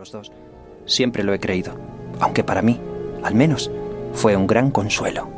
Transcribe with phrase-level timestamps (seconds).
[0.00, 0.32] los dos.
[0.86, 1.74] Siempre lo he creído,
[2.20, 2.80] aunque para mí,
[3.22, 3.70] al menos,
[4.14, 5.28] fue un gran consuelo.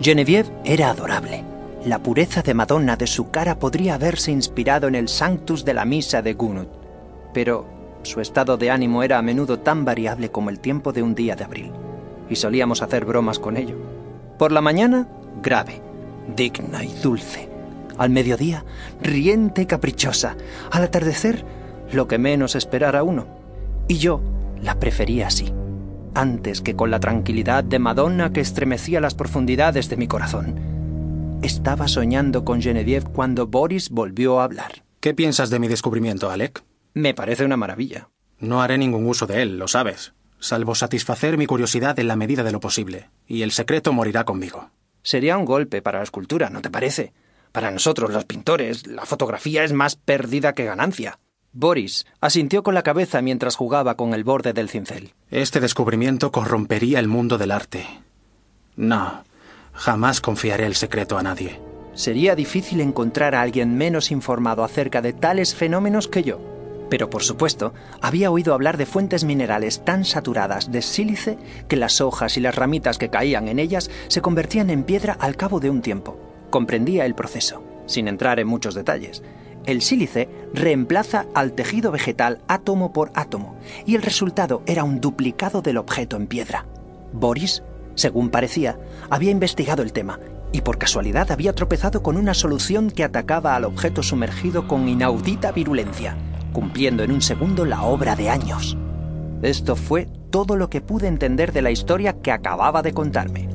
[0.00, 1.44] Genevieve era adorable.
[1.86, 5.86] La pureza de Madonna de su cara podría haberse inspirado en el Sanctus de la
[5.86, 6.68] Misa de Gunut,
[7.32, 7.64] pero
[8.02, 11.34] su estado de ánimo era a menudo tan variable como el tiempo de un día
[11.34, 11.72] de abril,
[12.28, 13.76] y solíamos hacer bromas con ello.
[14.38, 15.08] Por la mañana,
[15.42, 15.80] grave,
[16.36, 17.48] digna y dulce.
[17.96, 18.62] Al mediodía,
[19.00, 20.36] riente y caprichosa.
[20.70, 21.44] Al atardecer,
[21.92, 23.39] lo que menos esperara uno.
[23.90, 24.20] Y yo
[24.62, 25.52] la prefería así,
[26.14, 31.40] antes que con la tranquilidad de Madonna que estremecía las profundidades de mi corazón.
[31.42, 34.84] Estaba soñando con Genevieve cuando Boris volvió a hablar.
[35.00, 36.62] ¿Qué piensas de mi descubrimiento, Alec?
[36.94, 38.10] Me parece una maravilla.
[38.38, 42.44] No haré ningún uso de él, lo sabes, salvo satisfacer mi curiosidad en la medida
[42.44, 44.70] de lo posible, y el secreto morirá conmigo.
[45.02, 47.12] Sería un golpe para la escultura, ¿no te parece?
[47.50, 51.18] Para nosotros, los pintores, la fotografía es más pérdida que ganancia.
[51.52, 55.12] Boris asintió con la cabeza mientras jugaba con el borde del cincel.
[55.30, 57.86] Este descubrimiento corrompería el mundo del arte.
[58.76, 59.24] No,
[59.72, 61.60] jamás confiaré el secreto a nadie.
[61.94, 66.38] Sería difícil encontrar a alguien menos informado acerca de tales fenómenos que yo.
[66.88, 71.36] Pero por supuesto, había oído hablar de fuentes minerales tan saturadas de sílice
[71.68, 75.36] que las hojas y las ramitas que caían en ellas se convertían en piedra al
[75.36, 76.16] cabo de un tiempo.
[76.50, 79.22] Comprendía el proceso, sin entrar en muchos detalles.
[79.66, 85.62] El sílice reemplaza al tejido vegetal átomo por átomo, y el resultado era un duplicado
[85.62, 86.66] del objeto en piedra.
[87.12, 87.62] Boris,
[87.94, 88.78] según parecía,
[89.10, 90.18] había investigado el tema
[90.52, 95.52] y por casualidad había tropezado con una solución que atacaba al objeto sumergido con inaudita
[95.52, 96.16] virulencia,
[96.52, 98.76] cumpliendo en un segundo la obra de años.
[99.42, 103.48] Esto fue todo lo que pude entender de la historia que acababa de contarme.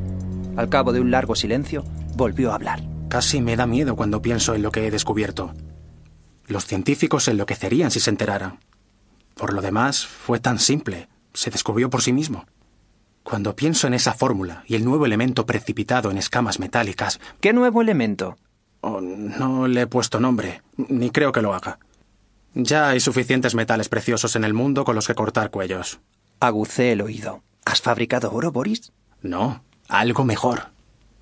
[0.56, 1.84] Al cabo de un largo silencio,
[2.16, 2.82] volvió a hablar.
[3.10, 5.54] Casi me da miedo cuando pienso en lo que he descubierto.
[6.48, 8.60] Los científicos se enloquecerían si se enteraran.
[9.36, 11.08] Por lo demás, fue tan simple.
[11.34, 12.46] Se descubrió por sí mismo.
[13.24, 17.20] Cuando pienso en esa fórmula y el nuevo elemento precipitado en escamas metálicas...
[17.42, 18.38] ¿Qué nuevo elemento?
[18.82, 21.80] Oh, no le he puesto nombre, ni creo que lo haga.
[22.54, 26.00] Ya hay suficientes metales preciosos en el mundo con los que cortar cuellos.
[26.40, 27.42] Agucé el oído.
[27.66, 28.94] ¿Has fabricado oro, Boris?
[29.22, 30.68] No, algo mejor.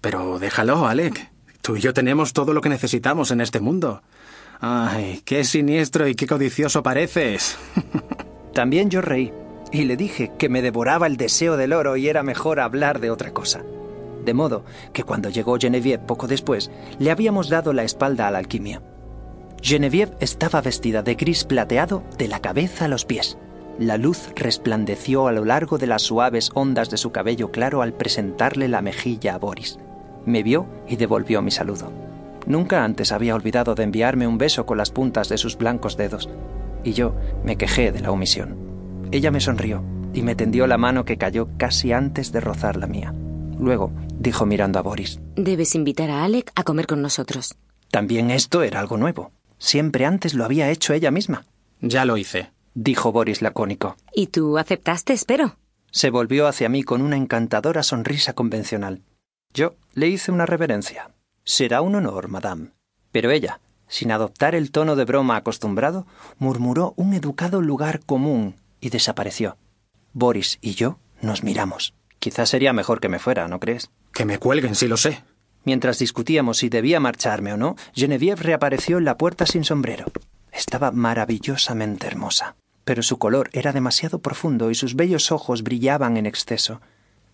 [0.01, 1.31] Pero déjalo, Alec.
[1.61, 4.03] Tú y yo tenemos todo lo que necesitamos en este mundo.
[4.65, 7.57] Ay, qué siniestro y qué codicioso pareces.
[8.53, 9.33] También yo reí
[9.73, 13.11] y le dije que me devoraba el deseo del oro y era mejor hablar de
[13.11, 13.61] otra cosa.
[14.23, 14.63] De modo
[14.93, 18.81] que cuando llegó Genevieve poco después, le habíamos dado la espalda a la alquimia.
[19.61, 23.37] Genevieve estaba vestida de gris plateado de la cabeza a los pies.
[23.77, 27.91] La luz resplandeció a lo largo de las suaves ondas de su cabello claro al
[27.91, 29.77] presentarle la mejilla a Boris.
[30.25, 32.02] Me vio y devolvió mi saludo.
[32.45, 36.29] Nunca antes había olvidado de enviarme un beso con las puntas de sus blancos dedos,
[36.83, 38.57] y yo me quejé de la omisión.
[39.11, 39.83] Ella me sonrió
[40.13, 43.13] y me tendió la mano que cayó casi antes de rozar la mía.
[43.59, 45.19] Luego dijo mirando a Boris.
[45.35, 47.55] Debes invitar a Alec a comer con nosotros.
[47.91, 49.31] También esto era algo nuevo.
[49.57, 51.45] Siempre antes lo había hecho ella misma.
[51.79, 53.95] Ya lo hice, dijo Boris lacónico.
[54.13, 55.57] ¿Y tú aceptaste, espero?
[55.91, 59.03] Se volvió hacia mí con una encantadora sonrisa convencional.
[59.53, 61.11] Yo le hice una reverencia.
[61.45, 62.69] Será un honor, madame.
[63.11, 66.07] Pero ella, sin adoptar el tono de broma acostumbrado,
[66.39, 69.57] murmuró un educado lugar común y desapareció.
[70.13, 71.93] Boris y yo nos miramos.
[72.19, 73.91] Quizás sería mejor que me fuera, ¿no crees?
[74.13, 75.23] Que me cuelguen, si lo sé.
[75.65, 80.05] Mientras discutíamos si debía marcharme o no, Genevieve reapareció en la puerta sin sombrero.
[80.51, 82.55] Estaba maravillosamente hermosa,
[82.85, 86.79] pero su color era demasiado profundo y sus bellos ojos brillaban en exceso.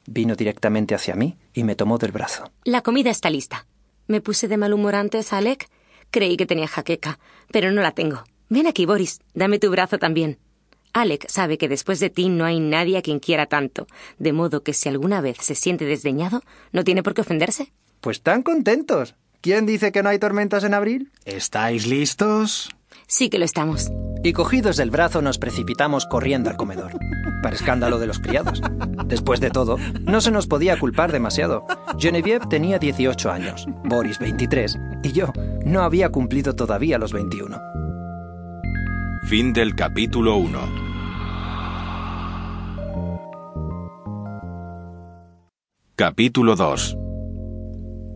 [0.07, 2.51] Vino directamente hacia mí y me tomó del brazo.
[2.63, 3.67] La comida está lista.
[4.09, 5.69] Me puse de mal humor antes, Alec.
[6.09, 7.19] Creí que tenía jaqueca,
[7.51, 8.23] pero no la tengo.
[8.49, 9.19] Ven aquí, Boris.
[9.35, 10.39] Dame tu brazo también.
[10.93, 13.85] Alec sabe que después de ti no hay nadie a quien quiera tanto,
[14.17, 17.71] de modo que si alguna vez se siente desdeñado, no tiene por qué ofenderse.
[18.01, 19.13] Pues tan contentos.
[19.41, 21.11] ¿Quién dice que no hay tormentas en abril?
[21.25, 22.69] ¿Estáis listos?
[23.05, 23.91] Sí que lo estamos.
[24.23, 26.93] Y cogidos del brazo nos precipitamos corriendo al comedor,
[27.41, 28.61] para escándalo de los criados.
[29.05, 31.65] Después de todo, no se nos podía culpar demasiado.
[31.97, 35.31] Genevieve tenía 18 años, Boris 23, y yo
[35.65, 37.59] no había cumplido todavía los 21.
[39.23, 40.89] Fin del capítulo 1.
[45.95, 46.97] Capítulo 2.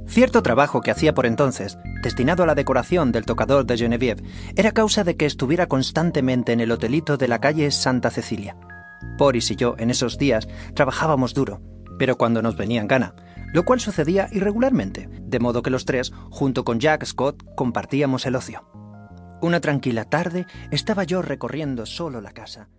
[0.07, 4.23] Cierto trabajo que hacía por entonces, destinado a la decoración del tocador de Genevieve,
[4.55, 8.55] era causa de que estuviera constantemente en el hotelito de la calle Santa Cecilia.
[9.17, 11.61] Boris y yo, en esos días, trabajábamos duro,
[11.97, 13.15] pero cuando nos venía en gana,
[13.53, 18.35] lo cual sucedía irregularmente, de modo que los tres, junto con Jack Scott, compartíamos el
[18.35, 18.63] ocio.
[19.41, 22.69] Una tranquila tarde estaba yo recorriendo solo la casa.